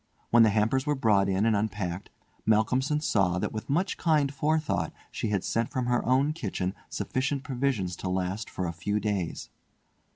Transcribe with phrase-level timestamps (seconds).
[0.31, 2.09] When the hampers were brought in and unpacked,
[2.43, 7.43] Malcolmson saw that with much kind forethought she had sent from her own kitchen sufficient
[7.43, 9.51] provisions to last for a few days.